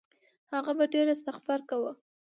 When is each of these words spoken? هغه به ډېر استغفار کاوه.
هغه 0.53 0.71
به 0.77 0.85
ډېر 0.93 1.07
استغفار 1.15 1.59
کاوه. 1.69 1.91